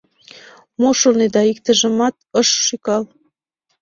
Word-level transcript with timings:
Мо 0.79 0.89
шонеда, 0.99 1.41
иктыжымат 1.51 2.15
ыш 2.41 2.49
шӱкал. 2.65 3.03